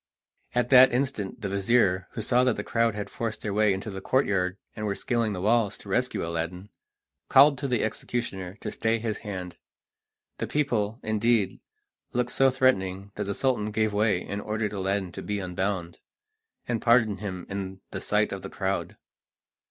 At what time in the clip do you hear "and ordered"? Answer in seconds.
14.25-14.73